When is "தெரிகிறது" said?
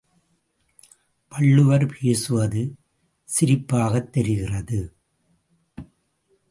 4.09-4.95